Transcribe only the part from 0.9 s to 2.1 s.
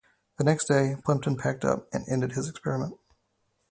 Plimpton packed up and